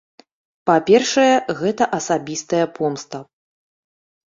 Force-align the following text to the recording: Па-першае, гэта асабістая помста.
Па-першае, 0.69 1.35
гэта 1.61 1.83
асабістая 1.99 2.65
помста. 2.81 3.23